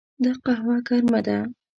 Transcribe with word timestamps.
دا 0.23 0.31
قهوه 0.43 0.77
ګرمه 0.87 1.19
ده. 1.27 1.37